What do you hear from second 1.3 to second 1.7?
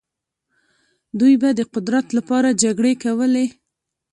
به د